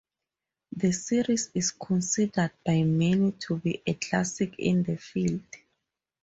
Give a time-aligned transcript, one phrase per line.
[0.75, 5.43] The series is considered by many to be a classic in the field.